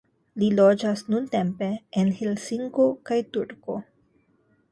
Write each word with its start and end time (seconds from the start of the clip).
Li 0.43 0.47
loĝas 0.59 1.03
nuntempe 1.15 1.67
en 2.03 2.09
Helsinko 2.21 2.87
kaj 3.11 3.19
Turku. 3.37 3.77